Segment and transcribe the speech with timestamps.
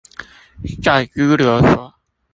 [0.81, 1.93] 在拘留所